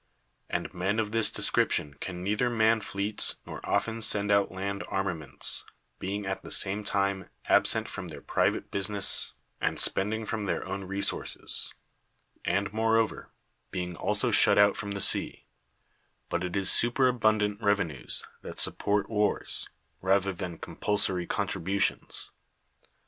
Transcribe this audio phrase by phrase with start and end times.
[0.49, 5.63] And men of this description can neither man fleets Tior often send out land armaments;
[5.99, 9.59] being at the same time absent from their private busi 11 THE WORLD'S FAMOUS ORATIONS
[9.59, 11.73] ness, and spending from their own resources;
[12.43, 13.29] and, moreover,
[13.69, 15.45] being also shut out from the sea:
[16.29, 19.69] but it is superabundant revenues that support wars,
[20.01, 22.31] rather than compulsory contributions.